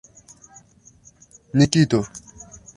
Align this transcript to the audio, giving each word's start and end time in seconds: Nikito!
Nikito! 1.57 1.99